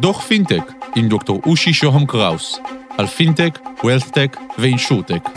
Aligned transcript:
דוח 0.00 0.20
פינטק 0.20 0.72
עם 0.96 1.08
דוקטור 1.08 1.40
אושי 1.46 1.72
שוהם 1.72 2.06
קראוס 2.06 2.60
על 2.98 3.06
פינטק, 3.06 3.58
wealthtech 3.84 4.36
ו 4.58 4.64
insurtech. 4.64 5.28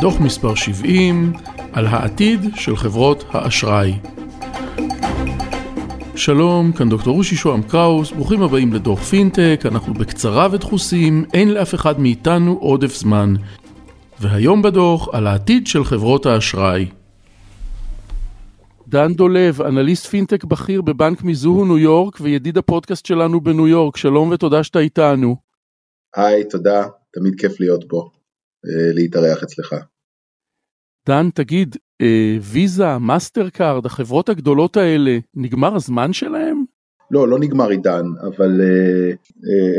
דוח 0.00 0.20
מספר 0.20 0.54
70 0.54 1.32
על 1.72 1.86
העתיד 1.86 2.40
של 2.54 2.76
חברות 2.76 3.24
האשראי. 3.32 3.94
שלום, 6.16 6.72
כאן 6.72 6.88
דוקטור 6.88 7.18
אושי 7.18 7.36
שוהם 7.36 7.62
קראוס, 7.62 8.10
ברוכים 8.10 8.42
הבאים 8.42 8.72
לדוח 8.72 9.02
פינטק, 9.02 9.60
אנחנו 9.64 9.94
בקצרה 9.94 10.48
ודחוסים, 10.50 11.24
אין 11.34 11.50
לאף 11.54 11.74
אחד 11.74 12.00
מאיתנו 12.00 12.58
עודף 12.60 12.94
זמן. 12.96 13.34
והיום 14.20 14.62
בדוח 14.62 15.08
על 15.12 15.26
העתיד 15.26 15.66
של 15.66 15.84
חברות 15.84 16.26
האשראי. 16.26 16.86
דן 18.88 19.12
דולב, 19.12 19.62
אנליסט 19.62 20.06
פינטק 20.06 20.44
בכיר 20.44 20.82
בבנק 20.82 21.22
מיזוהו 21.22 21.64
ניו 21.64 21.78
יורק 21.78 22.18
וידיד 22.20 22.58
הפודקאסט 22.58 23.06
שלנו 23.06 23.40
בניו 23.40 23.68
יורק, 23.68 23.96
שלום 23.96 24.30
ותודה 24.30 24.64
שאתה 24.64 24.78
איתנו. 24.78 25.36
היי, 26.16 26.48
תודה, 26.48 26.86
תמיד 27.12 27.34
כיף 27.40 27.60
להיות 27.60 27.84
פה, 27.88 28.10
אה, 28.66 28.92
להתארח 28.94 29.42
אצלך. 29.42 29.74
דן, 31.08 31.30
תגיד, 31.34 31.76
אה, 32.02 32.36
ויזה, 32.42 32.98
מאסטר 32.98 33.48
קארד, 33.48 33.86
החברות 33.86 34.28
הגדולות 34.28 34.76
האלה, 34.76 35.18
נגמר 35.34 35.76
הזמן 35.76 36.12
שלהם? 36.12 36.64
לא, 37.10 37.28
לא 37.28 37.38
נגמר 37.38 37.68
עדיין, 37.68 38.04
אבל 38.20 38.60
אה, 38.60 39.10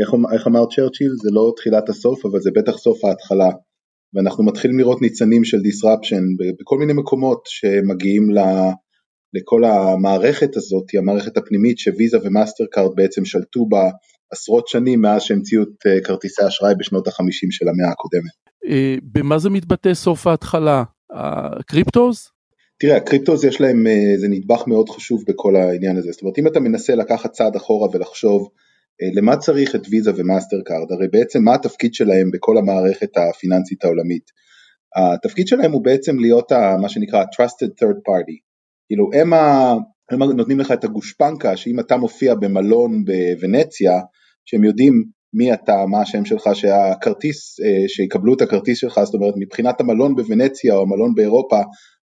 איך, 0.00 0.14
איך 0.34 0.46
אמר 0.46 0.64
צ'רצ'יל, 0.76 1.12
זה 1.22 1.30
לא 1.32 1.52
תחילת 1.56 1.88
הסוף, 1.88 2.26
אבל 2.26 2.40
זה 2.40 2.50
בטח 2.54 2.76
סוף 2.76 3.04
ההתחלה. 3.04 3.50
ואנחנו 4.14 4.44
מתחילים 4.44 4.78
לראות 4.78 5.02
ניצנים 5.02 5.44
של 5.44 5.56
disruption 5.56 6.22
בכל 6.60 6.78
מיני 6.78 6.92
מקומות 6.92 7.42
שמגיעים 7.44 8.30
ל... 8.30 8.38
לכל 9.34 9.64
המערכת 9.64 10.56
הזאת, 10.56 10.84
המערכת 10.94 11.36
הפנימית 11.36 11.78
שוויזה 11.78 12.18
ומאסטר 12.24 12.64
קארד 12.70 12.96
בעצם 12.96 13.24
שלטו 13.24 13.66
בה 13.66 13.90
עשרות 14.32 14.68
שנים 14.68 15.00
מאז 15.00 15.22
שהמציאו 15.22 15.62
את 15.62 15.86
אה, 15.86 16.00
כרטיסי 16.00 16.46
אשראי 16.46 16.74
בשנות 16.78 17.08
החמישים 17.08 17.50
של 17.50 17.68
המאה 17.68 17.92
הקודמת. 17.92 18.32
אה, 18.68 18.94
במה 19.02 19.38
זה 19.38 19.50
מתבטא 19.50 19.94
סוף 19.94 20.26
ההתחלה? 20.26 20.82
ה 21.12 21.25
cryptos? 21.25 22.28
תראה, 22.80 22.96
ה 22.96 23.02
cryptos 23.02 23.44
יש 23.44 23.60
להם, 23.60 23.86
אה, 23.86 24.12
זה 24.16 24.28
נדבך 24.28 24.66
מאוד 24.66 24.88
חשוב 24.88 25.24
בכל 25.28 25.56
העניין 25.56 25.96
הזה. 25.96 26.12
זאת 26.12 26.22
אומרת, 26.22 26.38
אם 26.38 26.46
אתה 26.46 26.60
מנסה 26.60 26.94
לקחת 26.94 27.32
צעד 27.32 27.56
אחורה 27.56 27.88
ולחשוב 27.92 28.48
למה 29.16 29.36
צריך 29.36 29.74
את 29.74 29.80
ויזה 29.90 30.12
ומאסטר 30.16 30.56
קארד, 30.64 30.92
הרי 30.92 31.08
בעצם 31.08 31.44
מה 31.44 31.54
התפקיד 31.54 31.94
שלהם 31.94 32.30
בכל 32.30 32.58
המערכת 32.58 33.16
הפיננסית 33.16 33.84
העולמית? 33.84 34.30
התפקיד 34.96 35.46
שלהם 35.46 35.72
הוא 35.72 35.84
בעצם 35.84 36.18
להיות 36.18 36.52
ה, 36.52 36.76
מה 36.80 36.88
שנקרא 36.88 37.22
trusted 37.22 37.82
third 37.82 37.96
party, 37.96 38.49
כאילו 38.90 39.10
הם, 39.12 39.32
ה, 39.32 39.74
הם 40.10 40.22
נותנים 40.22 40.60
לך 40.60 40.72
את 40.72 40.84
הגושפנקה 40.84 41.56
שאם 41.56 41.80
אתה 41.80 41.96
מופיע 41.96 42.34
במלון 42.34 43.04
בוונציה, 43.04 44.00
שהם 44.44 44.64
יודעים 44.64 45.04
מי 45.34 45.52
אתה, 45.54 45.86
מה 45.86 46.00
השם 46.00 46.24
שלך, 46.24 46.50
שהכרטיס, 46.54 47.60
אה, 47.60 47.88
שיקבלו 47.88 48.34
את 48.34 48.40
הכרטיס 48.40 48.78
שלך, 48.78 49.00
זאת 49.04 49.14
אומרת 49.14 49.34
מבחינת 49.36 49.80
המלון 49.80 50.16
בוונציה 50.16 50.74
או 50.74 50.82
המלון 50.82 51.14
באירופה, 51.14 51.60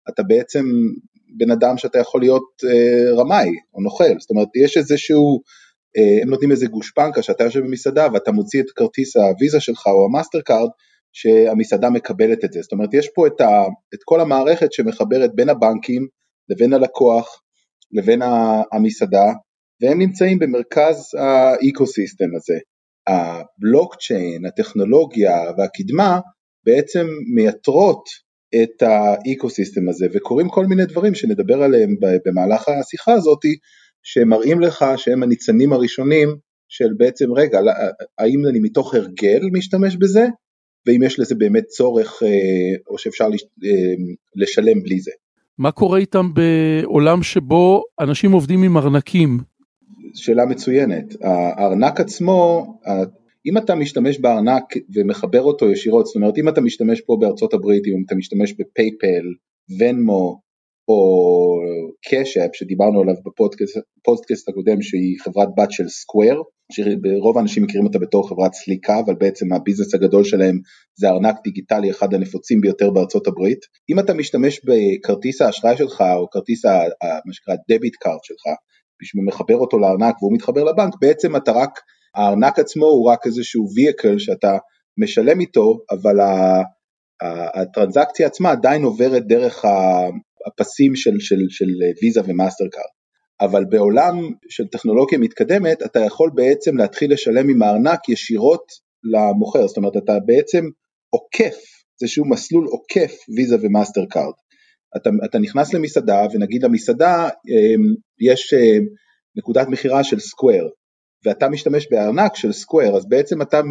אתה 0.09 0.23
בעצם 0.23 0.65
בן 1.37 1.51
אדם 1.51 1.77
שאתה 1.77 1.99
יכול 1.99 2.21
להיות 2.21 2.47
אה, 2.69 3.21
רמאי 3.21 3.49
או 3.73 3.81
נוכל, 3.81 4.19
זאת 4.19 4.29
אומרת 4.29 4.47
יש 4.55 4.77
איזשהו, 4.77 5.41
אה, 5.97 6.21
הם 6.21 6.29
נותנים 6.29 6.51
איזה 6.51 6.67
גושפנקה 6.67 7.21
שאתה 7.21 7.43
יושב 7.43 7.59
במסעדה 7.59 8.07
ואתה 8.13 8.31
מוציא 8.31 8.61
את 8.61 8.69
כרטיס 8.75 9.17
הוויזה 9.17 9.59
שלך 9.59 9.87
או 9.87 10.05
המאסטר 10.05 10.41
קארד, 10.41 10.69
שהמסעדה 11.13 11.89
מקבלת 11.89 12.45
את 12.45 12.53
זה, 12.53 12.61
זאת 12.61 12.71
אומרת 12.71 12.93
יש 12.93 13.09
פה 13.15 13.27
את, 13.27 13.41
ה, 13.41 13.63
את 13.93 13.99
כל 14.05 14.21
המערכת 14.21 14.73
שמחברת 14.73 15.35
בין 15.35 15.49
הבנקים 15.49 16.07
לבין 16.49 16.73
הלקוח, 16.73 17.41
לבין 17.91 18.21
המסעדה, 18.71 19.33
והם 19.81 19.99
נמצאים 19.99 20.39
במרכז 20.39 21.11
ה 21.17 21.29
ecosystem 21.29 22.35
הזה. 22.35 22.57
הבלוקצ'יין, 23.07 24.45
הטכנולוגיה 24.45 25.35
והקדמה 25.57 26.19
בעצם 26.65 27.07
מייתרות 27.35 28.03
את 28.55 28.81
ה 28.81 28.92
ecosystem 28.92 29.89
הזה 29.89 30.07
וקורים 30.13 30.49
כל 30.49 30.65
מיני 30.65 30.85
דברים 30.85 31.15
שנדבר 31.15 31.63
עליהם 31.63 31.95
במהלך 32.25 32.69
השיחה 32.69 33.13
הזאת 33.13 33.39
שמראים 34.03 34.59
לך 34.59 34.85
שהם 34.97 35.23
הניצנים 35.23 35.73
הראשונים 35.73 36.27
של 36.69 36.89
בעצם 36.97 37.33
רגע 37.33 37.59
האם 38.17 38.45
אני 38.49 38.59
מתוך 38.59 38.95
הרגל 38.95 39.41
משתמש 39.53 39.95
בזה 39.95 40.25
ואם 40.85 41.03
יש 41.03 41.19
לזה 41.19 41.35
באמת 41.35 41.65
צורך 41.65 42.23
אה, 42.23 42.77
או 42.87 42.97
שאפשר 42.97 43.25
אה, 43.65 43.93
לשלם 44.35 44.83
בלי 44.83 44.99
זה. 44.99 45.11
מה 45.59 45.71
קורה 45.71 45.99
איתם 45.99 46.33
בעולם 46.33 47.23
שבו 47.23 47.83
אנשים 47.99 48.31
עובדים 48.31 48.63
עם 48.63 48.77
ארנקים? 48.77 49.37
שאלה 50.13 50.45
מצוינת. 50.45 51.15
הארנק 51.21 51.99
עצמו, 51.99 52.65
אם 53.45 53.57
אתה 53.57 53.75
משתמש 53.75 54.19
בארנק 54.19 54.63
ומחבר 54.95 55.41
אותו 55.41 55.71
ישירות, 55.71 56.05
זאת 56.05 56.15
אומרת 56.15 56.37
אם 56.37 56.49
אתה 56.49 56.61
משתמש 56.61 57.01
פה 57.01 57.17
בארצות 57.19 57.53
הברית, 57.53 57.87
אם 57.87 58.03
אתה 58.05 58.15
משתמש 58.15 58.53
בפייפל, 58.53 59.25
Venmo 59.79 60.41
או 60.87 61.59
Cash 62.09 62.32
App 62.32 62.49
שדיברנו 62.53 63.01
עליו 63.01 63.15
בפודקאסט 63.25 64.49
הקודם 64.49 64.81
שהיא 64.81 65.15
חברת 65.19 65.47
בת 65.57 65.71
של 65.71 65.87
Square, 65.87 66.41
שרוב 66.71 67.37
האנשים 67.37 67.63
מכירים 67.63 67.85
אותה 67.85 67.99
בתור 67.99 68.29
חברת 68.29 68.53
סליקה, 68.53 68.99
אבל 69.05 69.15
בעצם 69.15 69.53
ה 69.53 69.58
business 69.58 69.95
הגדול 69.95 70.23
שלהם 70.23 70.59
זה 70.99 71.09
ארנק 71.09 71.35
דיגיטלי 71.43 71.91
אחד 71.91 72.13
הנפוצים 72.13 72.61
ביותר 72.61 72.91
בארצות 72.91 73.27
הברית. 73.27 73.59
אם 73.89 73.99
אתה 73.99 74.13
משתמש 74.13 74.61
בכרטיס 74.65 75.41
האשראי 75.41 75.77
שלך 75.77 76.03
או 76.15 76.29
כרטיס 76.29 76.65
ה, 76.65 76.69
מה 77.25 77.33
שנקרא 77.33 77.55
debit 77.69 77.95
card 77.95 78.23
שלך, 78.23 78.43
בשביל 79.01 79.23
מחבר 79.25 79.55
אותו 79.55 79.79
לארנק 79.79 80.21
והוא 80.21 80.33
מתחבר 80.33 80.63
לבנק, 80.63 80.93
בעצם 81.01 81.35
אתה 81.35 81.51
רק, 81.51 81.79
הארנק 82.15 82.59
עצמו 82.59 82.85
הוא 82.85 83.11
רק 83.11 83.25
איזשהו 83.25 83.65
vehicle 83.65 84.19
שאתה 84.19 84.57
משלם 84.97 85.39
איתו, 85.39 85.79
אבל 85.91 86.15
הטרנזקציה 87.55 88.27
עצמה 88.27 88.51
עדיין 88.51 88.83
עוברת 88.83 89.27
דרך 89.27 89.65
הפסים 90.47 90.95
של, 90.95 91.19
של, 91.19 91.39
של 91.49 91.65
ויזה 92.01 92.21
ומאסטר 92.25 92.65
קארד. 92.71 92.96
אבל 93.41 93.65
בעולם 93.65 94.15
של 94.49 94.67
טכנולוגיה 94.67 95.19
מתקדמת 95.19 95.83
אתה 95.85 95.99
יכול 95.99 96.31
בעצם 96.35 96.77
להתחיל 96.77 97.13
לשלם 97.13 97.49
עם 97.49 97.61
הארנק 97.61 98.09
ישירות 98.09 98.71
למוכר, 99.03 99.67
זאת 99.67 99.77
אומרת 99.77 99.97
אתה 99.97 100.13
בעצם 100.25 100.65
עוקף, 101.09 101.57
איזשהו 102.01 102.25
מסלול 102.29 102.67
עוקף 102.67 103.15
ויזה 103.35 103.55
ומאסטר 103.61 104.05
קארד. 104.09 104.33
אתה, 104.97 105.09
אתה 105.25 105.39
נכנס 105.39 105.73
למסעדה 105.73 106.25
ונגיד 106.33 106.63
למסעדה 106.63 107.29
אמ, 107.29 107.95
יש 108.19 108.53
אמ, 108.53 108.85
נקודת 109.35 109.67
מכירה 109.67 110.03
של 110.03 110.19
Square 110.19 110.69
ואתה 111.25 111.49
משתמש 111.49 111.87
בארנק 111.91 112.35
של 112.35 112.51
Square 112.51 112.95
אז 112.95 113.09
בעצם 113.09 113.41
אתה, 113.41 113.61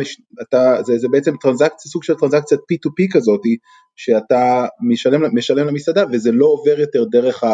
אתה 0.43 0.83
זה, 0.83 0.98
זה 0.98 1.09
בעצם 1.10 1.33
טרנזקציה, 1.41 1.91
סוג 1.91 2.03
של 2.03 2.15
טרנזקציית 2.15 2.60
P2P 2.60 3.12
כזאתי 3.12 3.56
שאתה 3.97 4.66
משלם, 4.91 5.37
משלם 5.37 5.66
למסעדה 5.66 6.04
וזה 6.12 6.33
לא 6.33 6.47
עובר 6.47 6.81
יותר 6.81 7.04
דרך 7.04 7.44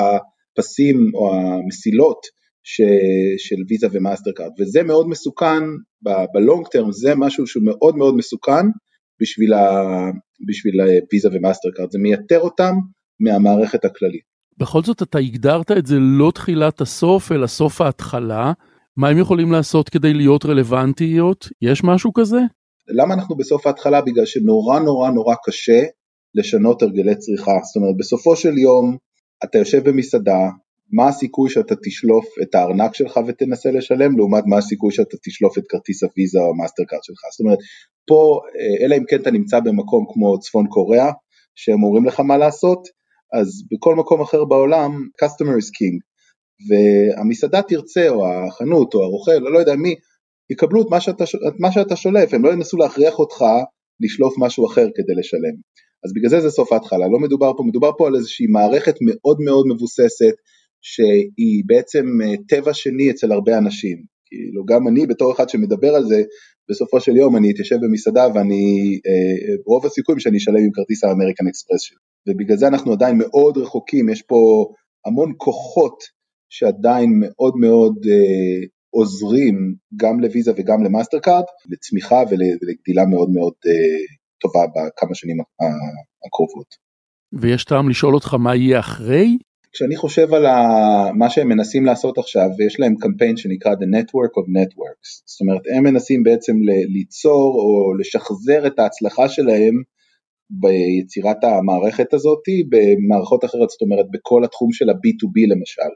הפסים 0.53 1.11
או 1.15 1.35
המסילות 1.35 2.19
ש, 2.65 2.81
של 3.39 3.57
ויזה 3.69 3.87
ומאסטר 3.93 4.31
קארד 4.33 4.51
וזה 4.61 4.83
מאוד 4.83 5.09
מסוכן 5.09 5.63
ב 6.35 6.41
long 6.41 6.67
term 6.69 6.93
זה 6.93 7.15
משהו 7.17 7.47
שהוא 7.47 7.65
מאוד 7.65 7.97
מאוד 7.97 8.17
מסוכן 8.17 8.67
בשביל, 9.21 9.53
ה, 9.53 9.61
בשביל 10.49 10.81
ויזה 11.13 11.29
ומאסטר 11.33 11.69
קארד 11.77 11.91
זה 11.91 11.99
מייתר 11.99 12.41
אותם 12.41 12.75
מהמערכת 13.21 13.85
הכללית. 13.85 14.33
בכל 14.59 14.83
זאת 14.83 15.03
אתה 15.03 15.19
הגדרת 15.19 15.71
את 15.71 15.87
זה 15.87 15.97
לא 15.99 16.31
תחילת 16.35 16.81
הסוף 16.81 17.33
אלא 17.33 17.47
סוף 17.47 17.81
ההתחלה 17.81 18.53
מה 18.97 19.09
הם 19.09 19.19
יכולים 19.19 19.53
לעשות 19.53 19.89
כדי 19.89 20.15
להיות 20.15 20.47
רלוונטיות 20.47 21.49
יש 21.63 21.85
משהו 21.85 22.13
כזה? 22.13 22.41
למה 22.89 23.15
אנחנו 23.15 23.37
בסוף 23.37 23.67
ההתחלה? 23.67 24.01
בגלל 24.01 24.27
שנורא 24.27 24.81
נורא 24.81 25.11
נורא 25.11 25.35
קשה 25.47 25.83
לשנות 26.35 26.83
הרגלי 26.83 27.17
צריכה. 27.17 27.53
זאת 27.63 27.77
אומרת, 27.77 27.97
בסופו 27.99 28.37
של 28.37 28.59
יום 28.59 28.97
אתה 29.45 29.59
יושב 29.59 29.89
במסעדה, 29.89 30.49
מה 30.93 31.09
הסיכוי 31.09 31.51
שאתה 31.51 31.75
תשלוף 31.85 32.27
את 32.43 32.55
הארנק 32.55 32.95
שלך 32.95 33.21
ותנסה 33.27 33.71
לשלם, 33.71 34.19
לעומת 34.19 34.45
מה 34.47 34.59
הסיכוי 34.59 34.93
שאתה 34.93 35.17
תשלוף 35.25 35.59
את 35.59 35.63
כרטיס 35.69 36.03
הוויזה 36.03 36.39
או 36.39 36.51
המאסטר 36.51 36.85
קארד 36.85 37.03
שלך. 37.03 37.21
זאת 37.33 37.41
אומרת, 37.41 37.59
פה, 38.07 38.41
אה, 38.61 38.85
אלא 38.85 38.97
אם 38.97 39.05
כן 39.09 39.21
אתה 39.21 39.31
נמצא 39.31 39.61
במקום 39.61 40.07
כמו 40.13 40.39
צפון 40.39 40.67
קוריאה, 40.67 41.11
שהם 41.55 41.83
אומרים 41.83 42.05
לך 42.05 42.21
מה 42.21 42.37
לעשות, 42.37 42.89
אז 43.33 43.63
בכל 43.73 43.95
מקום 43.97 44.21
אחר 44.21 44.45
בעולם, 44.45 44.91
customer 45.25 45.57
is 45.63 45.71
king, 45.77 45.97
והמסעדה 46.69 47.63
תרצה, 47.63 48.09
או 48.09 48.27
החנות, 48.29 48.95
או 48.95 49.03
הרוכל, 49.03 49.33
לא 49.33 49.59
יודע 49.59 49.75
מי, 49.75 49.95
יקבלו 50.51 50.83
את 50.83 50.87
מה 50.91 51.01
שאתה, 51.01 51.25
את 51.25 51.61
מה 51.61 51.73
שאתה 51.73 51.97
שולף, 51.97 52.35
הם 52.35 52.45
לא 52.45 52.53
ינסו 52.53 52.77
להכריח 52.77 53.19
אותך 53.19 53.45
לשלוף 54.01 54.35
משהו 54.39 54.67
אחר 54.67 54.87
כדי 54.95 55.15
לשלם. 55.15 55.57
אז 56.05 56.13
בגלל 56.15 56.31
זה 56.31 56.41
זה 56.41 56.51
סוף 56.51 56.73
ההתחלה, 56.73 57.09
לא 57.09 57.19
מדובר 57.19 57.53
פה, 57.57 57.63
מדובר 57.63 57.91
פה 57.99 58.07
על 58.07 58.17
איזושהי 58.17 58.47
מערכת 58.47 58.95
מאוד 59.01 59.37
מאוד 59.41 59.67
מבוססת, 59.67 60.35
שהיא 60.83 61.63
בעצם 61.67 62.05
אה, 62.25 62.35
טבע 62.49 62.75
שני 62.75 63.11
אצל 63.11 63.33
הרבה 63.33 63.59
אנשים. 63.59 63.97
כאילו 64.27 64.65
גם 64.65 64.89
אני 64.89 65.07
בתור 65.07 65.33
אחד 65.33 65.49
שמדבר 65.49 65.95
על 65.95 66.05
זה, 66.05 66.23
בסופו 66.71 67.01
של 67.01 67.17
יום 67.17 67.37
אני 67.37 67.51
אתיישב 67.51 67.77
במסעדה 67.83 68.27
ואני, 68.35 68.99
אה, 69.07 69.55
רוב 69.67 69.87
הסיכויים 69.87 70.21
שאני 70.21 70.39
אשלם 70.39 70.57
עם 70.57 70.71
כרטיס 70.73 71.05
האמריקן 71.05 71.47
אקספרס 71.47 71.81
שלי. 71.81 71.97
ובגלל 72.29 72.57
זה 72.57 72.69
אנחנו 72.69 72.93
עדיין 72.93 73.19
מאוד 73.19 73.59
רחוקים, 73.59 74.09
יש 74.09 74.23
פה 74.23 74.67
המון 75.07 75.33
כוחות 75.37 76.03
שעדיין 76.51 77.11
מאוד 77.21 77.55
מאוד 77.57 77.95
אה, 78.11 78.67
עוזרים 78.91 79.75
גם 79.97 80.21
לוויזה 80.21 80.53
וגם 80.57 80.85
למאסטר 80.85 81.19
קארד 81.19 81.45
לצמיחה 81.71 82.23
ולגדילה 82.31 83.05
מאוד 83.11 83.31
מאוד 83.31 83.53
אה, 83.67 84.05
טובה 84.43 84.67
בכמה 84.67 85.15
שנים 85.15 85.37
הקרובות. 86.27 86.67
ויש 87.33 87.65
טעם 87.65 87.89
לשאול 87.89 88.15
אותך 88.15 88.35
מה 88.35 88.57
יהיה 88.57 88.79
אחרי? 88.81 89.39
כשאני 89.73 89.97
חושב 89.97 90.35
על 90.35 90.47
מה 91.15 91.31
שהם 91.31 91.49
מנסים 91.49 91.85
לעשות 91.87 92.19
עכשיו, 92.19 92.49
ויש 92.59 92.81
להם 92.81 92.95
קמפיין 93.01 93.37
שנקרא 93.37 93.73
The 93.73 93.89
Network 93.97 94.33
of 94.41 94.47
Networks, 94.59 95.11
זאת 95.27 95.41
אומרת 95.41 95.63
הם 95.77 95.85
מנסים 95.85 96.23
בעצם 96.23 96.53
ליצור 96.95 97.55
או 97.61 97.95
לשחזר 97.99 98.67
את 98.67 98.79
ההצלחה 98.79 99.29
שלהם 99.29 99.75
ביצירת 100.61 101.45
המערכת 101.45 102.15
הזאת 102.15 102.43
במערכות 102.69 103.45
אחרות, 103.45 103.71
זאת 103.71 103.83
אומרת 103.83 104.07
בכל 104.13 104.45
התחום 104.45 104.73
של 104.73 104.91
ה-B2B 104.91 105.37
למשל. 105.49 105.93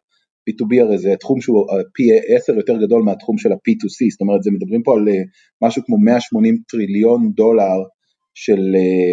B2B 0.51 0.83
הרי 0.83 0.99
זה 0.99 1.15
תחום 1.21 1.41
שהוא 1.41 1.67
פי 1.95 2.03
10 2.37 2.53
יותר 2.53 2.77
גדול 2.83 3.03
מהתחום 3.03 3.39
של 3.39 3.53
ה-P2C, 3.53 4.11
זאת 4.13 4.21
אומרת 4.21 4.43
זה 4.43 4.51
מדברים 4.51 4.83
פה 4.83 4.95
על 4.95 5.09
אה, 5.09 5.23
משהו 5.63 5.83
כמו 5.87 5.99
180 5.99 6.57
טריליון 6.71 7.33
דולר 7.35 7.79
של, 8.37 8.61
אה, 8.77 9.13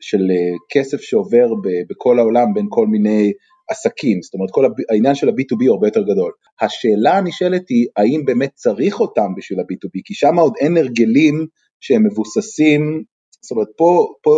של 0.00 0.30
אה, 0.30 0.56
כסף 0.72 1.00
שעובר 1.00 1.46
בכל 1.90 2.18
העולם 2.18 2.54
בין 2.54 2.66
כל 2.68 2.86
מיני 2.86 3.32
עסקים, 3.70 4.22
זאת 4.22 4.34
אומרת 4.34 4.50
כל 4.50 4.64
העניין 4.90 5.14
של 5.14 5.28
ה-B2B 5.28 5.66
הוא 5.66 5.74
הרבה 5.74 5.86
יותר 5.86 6.02
גדול. 6.02 6.32
השאלה 6.60 7.18
הנשאלת 7.18 7.68
היא 7.68 7.86
האם 7.96 8.24
באמת 8.24 8.50
צריך 8.54 9.00
אותם 9.00 9.34
בשביל 9.36 9.60
ה-B2B, 9.60 10.00
כי 10.04 10.14
שם 10.14 10.38
עוד 10.38 10.52
אין 10.60 10.76
הרגלים 10.76 11.46
שהם 11.80 12.06
מבוססים, 12.06 13.02
זאת 13.42 13.50
אומרת 13.50 13.68
פה, 13.76 14.06
פה, 14.22 14.32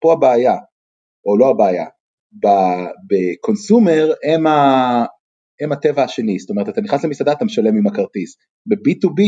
פה 0.00 0.12
הבעיה, 0.12 0.56
או 1.26 1.38
לא 1.38 1.50
הבעיה, 1.50 1.86
בקונסומר 3.08 4.12
הם, 4.24 4.46
ה, 4.46 5.04
הם 5.60 5.72
הטבע 5.72 6.02
השני, 6.04 6.38
זאת 6.38 6.50
אומרת 6.50 6.68
אתה 6.68 6.80
נכנס 6.80 7.04
למסעדה 7.04 7.32
אתה 7.32 7.44
משלם 7.44 7.76
עם 7.76 7.86
הכרטיס, 7.86 8.36
ב-B2B 8.66 9.20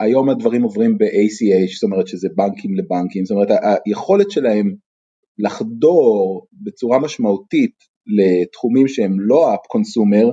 היום 0.00 0.28
הדברים 0.28 0.62
עוברים 0.62 0.98
ב-ACH, 0.98 1.74
זאת 1.74 1.82
אומרת 1.82 2.06
שזה 2.06 2.28
בנקים 2.36 2.74
לבנקים, 2.76 3.24
זאת 3.24 3.34
אומרת 3.34 3.48
היכולת 3.86 4.30
שלהם 4.30 4.74
לחדור 5.38 6.46
בצורה 6.64 6.98
משמעותית 6.98 7.74
לתחומים 8.06 8.88
שהם 8.88 9.20
לא 9.20 9.54
אפ-קונסומר 9.54 10.30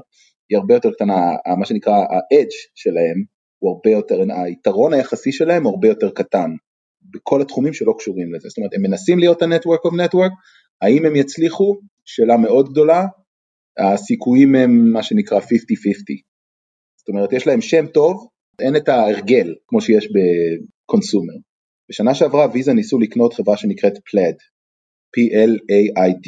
היא 0.49 0.57
הרבה 0.57 0.73
יותר 0.73 0.91
קטנה, 0.91 1.15
מה 1.59 1.65
שנקרא 1.65 1.93
ה-edge 1.93 2.71
שלהם 2.75 3.23
הוא 3.59 3.71
הרבה 3.71 3.89
יותר, 3.89 4.21
היתרון 4.45 4.93
היחסי 4.93 5.31
שלהם 5.31 5.63
הוא 5.63 5.71
הרבה 5.73 5.87
יותר 5.87 6.09
קטן 6.09 6.51
בכל 7.13 7.41
התחומים 7.41 7.73
שלא 7.73 7.93
קשורים 7.97 8.33
לזה, 8.33 8.49
זאת 8.49 8.57
אומרת 8.57 8.73
הם 8.73 8.81
מנסים 8.81 9.19
להיות 9.19 9.41
ה-network 9.41 9.89
of 9.89 9.93
network, 9.93 10.33
האם 10.81 11.05
הם 11.05 11.15
יצליחו? 11.15 11.75
שאלה 12.05 12.37
מאוד 12.37 12.69
גדולה, 12.69 13.05
הסיכויים 13.79 14.55
הם 14.55 14.91
מה 14.93 15.03
שנקרא 15.03 15.39
50-50, 15.39 15.43
זאת 16.97 17.09
אומרת 17.09 17.33
יש 17.33 17.47
להם 17.47 17.61
שם 17.61 17.87
טוב, 17.87 18.27
אין 18.59 18.75
את 18.75 18.89
ההרגל 18.89 19.55
כמו 19.67 19.81
שיש 19.81 20.07
בקונסומר. 20.07 21.33
בשנה 21.89 22.15
שעברה 22.15 22.47
ויזה 22.53 22.73
ניסו 22.73 22.99
לקנות 22.99 23.33
חברה 23.33 23.57
שנקראת 23.57 23.93
פלד, 24.11 24.35
P-L-A-I-D, 25.15 26.27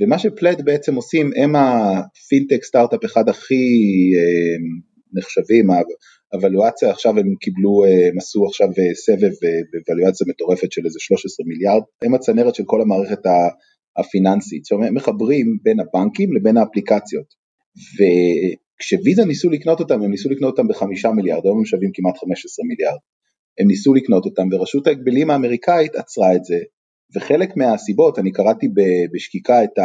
ומה 0.00 0.18
שפלד 0.18 0.64
בעצם 0.64 0.94
עושים, 0.94 1.30
הם 1.36 1.56
הפינטק 1.56 2.64
סטארט-אפ 2.64 3.04
אחד 3.04 3.28
הכי 3.28 3.64
אה, 4.16 4.56
נחשבים, 5.12 5.66
האבלואציה 6.32 6.90
עכשיו 6.90 7.18
הם 7.18 7.34
קיבלו, 7.40 7.84
אה, 7.84 8.08
הם 8.08 8.18
עשו 8.18 8.46
עכשיו 8.46 8.68
אה, 8.68 8.94
סבב 8.94 9.32
באבלואציה 9.72 10.26
מטורפת 10.28 10.72
של 10.72 10.82
איזה 10.84 10.98
13 11.00 11.46
מיליארד, 11.46 11.82
הם 12.04 12.14
הצנרת 12.14 12.54
של 12.54 12.62
כל 12.66 12.80
המערכת 12.80 13.20
הפיננסית, 13.98 14.64
זאת 14.64 14.72
אומרת 14.72 14.90
מחברים 14.92 15.58
בין 15.62 15.80
הבנקים 15.80 16.32
לבין 16.32 16.56
האפליקציות, 16.56 17.26
וכשוויזה 18.76 19.24
ניסו 19.24 19.50
לקנות 19.50 19.80
אותם, 19.80 20.02
הם 20.02 20.10
ניסו 20.10 20.30
לקנות 20.30 20.58
אותם 20.58 20.68
בחמישה 20.68 21.10
מיליארד, 21.10 21.44
היום 21.44 21.58
הם 21.58 21.64
שווים 21.64 21.90
כמעט 21.94 22.18
15 22.18 22.64
מיליארד, 22.68 22.98
הם 23.60 23.66
ניסו 23.66 23.94
לקנות 23.94 24.24
אותם 24.24 24.48
ורשות 24.52 24.86
ההגבלים 24.86 25.30
האמריקאית 25.30 25.94
עצרה 25.94 26.36
את 26.36 26.44
זה. 26.44 26.58
וחלק 27.16 27.56
מהסיבות, 27.56 28.18
אני 28.18 28.32
קראתי 28.32 28.66
בשקיקה 29.14 29.64
את 29.64 29.78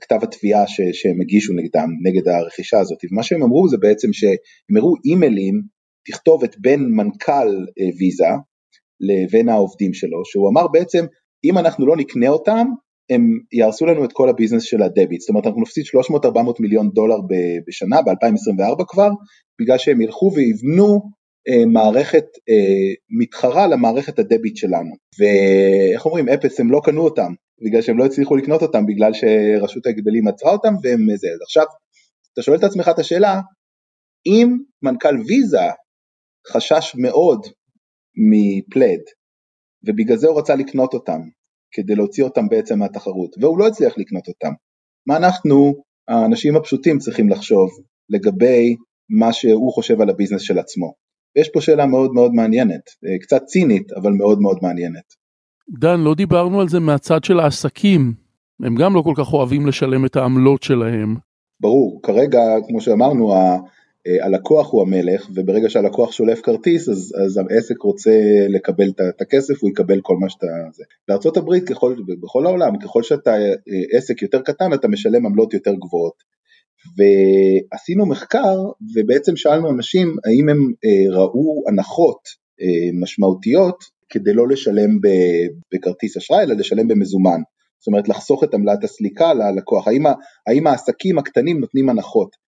כתב 0.00 0.18
התביעה 0.22 0.64
שהם 0.92 1.20
הגישו 1.20 1.52
נגדם, 1.52 1.88
נגד 2.02 2.28
הרכישה 2.28 2.78
הזאת, 2.80 2.98
ומה 3.12 3.22
שהם 3.22 3.42
אמרו 3.42 3.68
זה 3.68 3.76
בעצם 3.76 4.12
שהם 4.12 4.76
הראו 4.76 4.94
אימיילים, 5.04 5.62
תכתובת 6.06 6.56
בין 6.58 6.80
מנכ"ל 6.96 7.48
אה, 7.80 7.90
ויזה 7.98 8.32
לבין 9.00 9.48
העובדים 9.48 9.94
שלו, 9.94 10.24
שהוא 10.24 10.48
אמר 10.50 10.68
בעצם 10.68 11.04
אם 11.44 11.58
אנחנו 11.58 11.86
לא 11.86 11.96
נקנה 11.96 12.28
אותם 12.28 12.66
הם 13.10 13.38
יהרסו 13.52 13.86
לנו 13.86 14.04
את 14.04 14.12
כל 14.12 14.28
הביזנס 14.28 14.62
של 14.62 14.82
הדביט, 14.82 15.20
זאת 15.20 15.28
אומרת 15.28 15.46
אנחנו 15.46 15.60
נפסיד 15.60 15.84
300-400 15.84 16.28
מיליון 16.60 16.90
דולר 16.90 17.16
בשנה 17.66 18.02
ב-2024 18.02 18.84
כבר, 18.88 19.08
בגלל 19.60 19.78
שהם 19.78 20.00
ילכו 20.00 20.32
ויבנו 20.34 21.10
אה, 21.48 21.66
מערכת 21.66 22.24
אה, 22.48 22.94
מתחרה 23.20 23.66
למערכת 23.66 24.18
הדביט 24.18 24.56
שלנו. 24.56 24.90
ואיך 25.18 26.06
אומרים? 26.06 26.28
אפס 26.28 26.60
הם 26.60 26.70
לא 26.70 26.80
קנו 26.84 27.00
אותם 27.00 27.32
בגלל 27.64 27.82
שהם 27.82 27.98
לא 27.98 28.04
הצליחו 28.04 28.36
לקנות 28.36 28.62
אותם 28.62 28.86
בגלל 28.86 29.12
שרשות 29.12 29.86
ההגבלים 29.86 30.28
עצרה 30.28 30.52
אותם 30.52 30.74
והם 30.82 31.16
זה. 31.16 31.28
אז 31.28 31.42
עכשיו 31.42 31.64
אתה 32.32 32.42
שואל 32.42 32.56
את 32.56 32.64
עצמך 32.64 32.88
את 32.88 32.98
השאלה 32.98 33.40
אם 34.26 34.56
מנכ"ל 34.82 35.16
ויזה 35.26 35.58
חשש 36.52 36.94
מאוד 36.98 37.46
מפלד 38.30 39.00
ובגלל 39.86 40.16
זה 40.16 40.28
הוא 40.28 40.38
רצה 40.38 40.54
לקנות 40.54 40.94
אותם 40.94 41.20
כדי 41.72 41.94
להוציא 41.94 42.24
אותם 42.24 42.48
בעצם 42.48 42.78
מהתחרות 42.78 43.30
והוא 43.40 43.58
לא 43.58 43.66
הצליח 43.66 43.98
לקנות 43.98 44.28
אותם 44.28 44.52
מה 45.06 45.16
אנחנו 45.16 45.74
האנשים 46.08 46.56
הפשוטים 46.56 46.98
צריכים 46.98 47.28
לחשוב 47.28 47.68
לגבי 48.08 48.76
מה 49.10 49.32
שהוא 49.32 49.72
חושב 49.72 50.00
על 50.00 50.10
הביזנס 50.10 50.42
של 50.42 50.58
עצמו 50.58 50.94
יש 51.36 51.48
פה 51.48 51.60
שאלה 51.60 51.86
מאוד 51.86 52.12
מאוד 52.12 52.32
מעניינת, 52.34 52.80
אה, 53.06 53.18
קצת 53.20 53.44
צינית, 53.44 53.92
אבל 53.92 54.12
מאוד 54.12 54.40
מאוד 54.40 54.58
מעניינת. 54.62 55.04
דן, 55.80 56.00
לא 56.00 56.14
דיברנו 56.14 56.60
על 56.60 56.68
זה 56.68 56.80
מהצד 56.80 57.24
של 57.24 57.40
העסקים, 57.40 58.14
הם 58.62 58.74
גם 58.74 58.94
לא 58.94 59.02
כל 59.02 59.12
כך 59.16 59.32
אוהבים 59.32 59.66
לשלם 59.66 60.04
את 60.04 60.16
העמלות 60.16 60.62
שלהם. 60.62 61.16
ברור, 61.60 62.00
כרגע, 62.02 62.40
כמו 62.68 62.80
שאמרנו, 62.80 63.34
הלקוח 64.22 64.72
הוא 64.72 64.82
המלך, 64.82 65.28
וברגע 65.34 65.70
שהלקוח 65.70 66.12
שולף 66.12 66.40
כרטיס, 66.40 66.88
אז, 66.88 67.14
אז 67.24 67.40
העסק 67.50 67.82
רוצה 67.82 68.10
לקבל 68.48 68.88
את 69.08 69.20
הכסף, 69.20 69.54
הוא 69.60 69.70
יקבל 69.70 70.00
כל 70.02 70.16
מה 70.16 70.30
שאתה... 70.30 70.46
זה. 70.72 70.84
בארה"ב, 71.08 71.58
ככל, 71.58 71.96
בכל 72.22 72.46
העולם, 72.46 72.78
ככל 72.78 73.02
שאתה 73.02 73.30
אה, 73.30 73.98
עסק 73.98 74.22
יותר 74.22 74.42
קטן, 74.42 74.72
אתה 74.74 74.88
משלם 74.88 75.26
עמלות 75.26 75.54
יותר 75.54 75.74
גבוהות. 75.74 76.38
ועשינו 76.96 78.06
מחקר 78.06 78.56
ובעצם 78.94 79.36
שאלנו 79.36 79.70
אנשים 79.70 80.16
האם 80.26 80.48
הם 80.48 80.72
אה, 80.84 81.16
ראו 81.16 81.62
הנחות 81.68 82.18
אה, 82.60 82.90
משמעותיות 83.00 83.76
כדי 84.08 84.32
לא 84.32 84.48
לשלם 84.48 84.90
בכרטיס 85.74 86.16
אשראי 86.16 86.42
אלא 86.42 86.54
לשלם 86.54 86.88
במזומן, 86.88 87.40
זאת 87.80 87.86
אומרת 87.86 88.08
לחסוך 88.08 88.44
את 88.44 88.54
עמלת 88.54 88.84
הסליקה 88.84 89.34
ללקוח, 89.34 89.88
האם, 89.88 90.06
האם 90.46 90.66
העסקים 90.66 91.18
הקטנים 91.18 91.60
נותנים 91.60 91.88
הנחות 91.88 92.47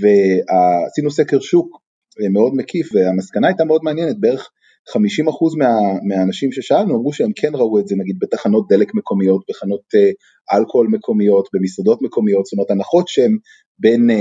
ועשינו 0.00 1.10
סקר 1.10 1.40
שוק 1.40 1.80
אה, 2.22 2.28
מאוד 2.28 2.52
מקיף 2.54 2.88
והמסקנה 2.94 3.46
הייתה 3.46 3.64
מאוד 3.64 3.80
מעניינת, 3.84 4.20
בערך 4.20 4.50
50% 4.90 5.58
מה, 5.58 5.68
מהאנשים 6.08 6.52
ששאלנו 6.52 6.96
אמרו 6.96 7.12
שהם 7.12 7.32
כן 7.36 7.50
ראו 7.54 7.80
את 7.80 7.86
זה 7.86 7.94
נגיד 7.98 8.16
בתחנות 8.20 8.66
דלק 8.68 8.94
מקומיות, 8.94 9.42
בחנות 9.50 9.80
uh, 9.80 10.56
אלכוהול 10.56 10.88
מקומיות, 10.90 11.48
במסעדות 11.54 12.02
מקומיות, 12.02 12.44
זאת 12.44 12.52
אומרת 12.52 12.70
הנחות 12.70 13.08
שהן 13.08 13.36
בין 13.78 14.10
3% 14.10 14.14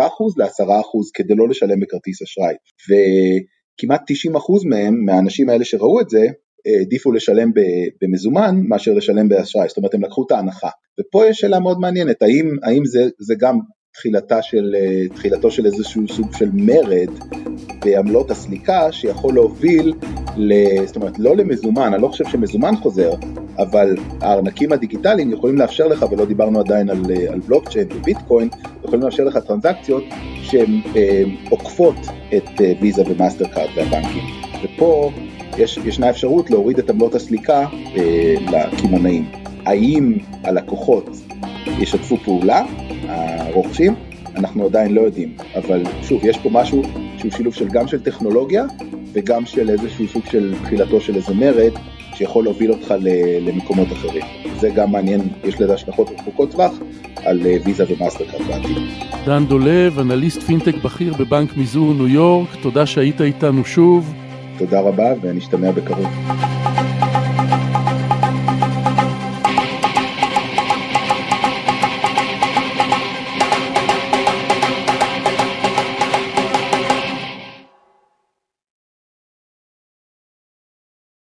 אה, 0.00 0.08
ל-10% 0.36 1.10
כדי 1.14 1.34
לא 1.34 1.48
לשלם 1.48 1.80
בכרטיס 1.80 2.22
אשראי. 2.22 2.54
וכמעט 2.88 4.00
90% 4.10 4.68
מהם, 4.68 5.04
מהאנשים 5.04 5.48
האלה 5.48 5.64
שראו 5.64 6.00
את 6.00 6.08
זה, 6.08 6.26
העדיפו 6.66 7.12
לשלם 7.12 7.50
במזומן 8.02 8.56
מאשר 8.68 8.92
לשלם 8.92 9.28
באשראי, 9.28 9.68
זאת 9.68 9.76
אומרת 9.76 9.94
הם 9.94 10.04
לקחו 10.04 10.26
את 10.26 10.30
ההנחה. 10.30 10.68
ופה 11.00 11.26
יש 11.26 11.38
שאלה 11.38 11.60
מאוד 11.60 11.78
מעניינת, 11.78 12.22
האם, 12.22 12.46
האם 12.62 12.84
זה, 12.84 13.08
זה 13.18 13.34
גם 13.38 13.58
תחילתה 13.94 14.42
של, 14.42 14.74
אה, 14.78 15.08
תחילתו 15.14 15.50
של 15.50 15.66
איזשהו 15.66 16.08
סוג 16.08 16.34
של 16.36 16.48
מרד 16.52 17.10
בעמלות 17.84 18.30
הסליקה 18.30 18.92
שיכול 18.92 19.34
להוביל, 19.34 19.94
זאת 20.86 20.96
אומרת 20.96 21.18
לא 21.18 21.36
למזומן, 21.36 21.92
אני 21.94 22.02
לא 22.02 22.08
חושב 22.08 22.24
שמזומן 22.28 22.76
חוזר, 22.76 23.10
אבל 23.58 23.96
הארנקים 24.20 24.72
הדיגיטליים 24.72 25.32
יכולים 25.32 25.58
לאפשר 25.58 25.86
לך, 25.86 26.06
ולא 26.10 26.24
דיברנו 26.24 26.60
עדיין 26.60 26.90
על, 26.90 27.02
אה, 27.10 27.32
על 27.32 27.40
בלוקצ'יין 27.40 27.88
וביטקוין, 27.94 28.48
יכולים 28.84 29.02
לאפשר 29.02 29.24
לך 29.24 29.38
טרנזקציות 29.38 30.04
שהן 30.42 30.80
אה, 30.96 31.22
עוקפות 31.50 31.94
את 32.36 32.60
אה, 32.60 32.72
ויזה 32.80 33.02
ומאסטר 33.06 33.48
קארד 33.48 33.68
והבנקים. 33.76 34.22
ופה 34.64 35.10
יש, 35.58 35.78
ישנה 35.84 36.10
אפשרות 36.10 36.50
להוריד 36.50 36.78
את 36.78 36.90
עמלות 36.90 37.14
הסליקה 37.14 37.66
אה, 37.96 38.34
לקמעונאים. 38.52 39.30
האם 39.66 40.18
הלקוחות 40.44 41.10
ישתפו 41.66 42.16
פעולה, 42.16 42.64
הרוכשים? 43.08 43.94
אנחנו 44.36 44.66
עדיין 44.66 44.94
לא 44.94 45.00
יודעים, 45.00 45.36
אבל 45.54 45.82
שוב, 46.02 46.20
יש 46.24 46.38
פה 46.38 46.50
משהו 46.52 46.82
שהוא 47.18 47.30
שילוב 47.30 47.54
של 47.54 47.68
גם 47.68 47.88
של 47.88 48.00
טכנולוגיה 48.00 48.64
וגם 49.12 49.46
של 49.46 49.70
איזשהו 49.70 50.08
סוג 50.08 50.22
של 50.30 50.54
תחילתו 50.64 51.00
של 51.00 51.16
איזה 51.16 51.34
מרד 51.34 51.72
שיכול 52.14 52.44
להוביל 52.44 52.72
אותך 52.72 52.94
למקומות 53.40 53.92
אחרים. 53.92 54.22
זה 54.60 54.70
גם 54.70 54.92
מעניין, 54.92 55.20
יש 55.44 55.60
לזה 55.60 55.74
השלכות 55.74 56.10
רחוקות 56.10 56.50
טווח 56.50 56.72
על 57.24 57.40
ויזה 57.64 57.84
ומאסטרקארד 57.88 58.42
בעתיד. 58.42 58.76
דן 59.26 59.46
דולב, 59.46 59.98
אנליסט 59.98 60.42
פינטק 60.42 60.74
בכיר 60.74 61.14
בבנק 61.18 61.56
מיזוהו 61.56 61.94
ניו 61.94 62.08
יורק, 62.08 62.48
תודה 62.62 62.86
שהיית 62.86 63.20
איתנו 63.20 63.64
שוב. 63.64 64.14
תודה 64.58 64.80
רבה 64.80 65.12
ונשתמע 65.22 65.70
בקרוב. 65.70 66.06